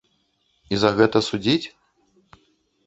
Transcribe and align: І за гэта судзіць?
І 0.75 0.79
за 0.83 0.89
гэта 1.01 1.17
судзіць? 1.29 1.67